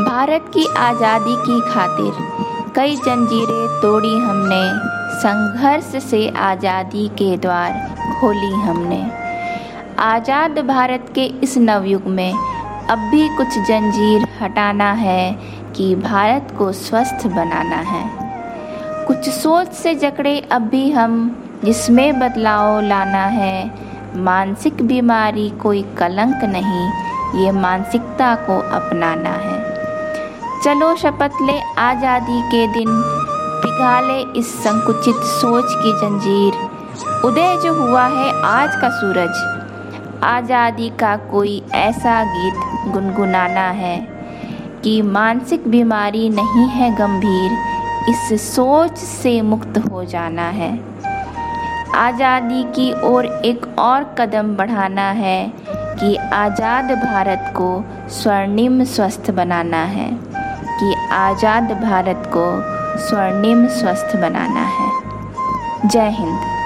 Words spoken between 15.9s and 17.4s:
भारत को स्वस्थ